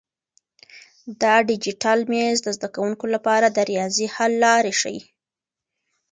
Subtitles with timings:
[1.21, 5.01] دا ډیجیټل مېز د زده کونکو لپاره د ریاضي حل لارې ښیي.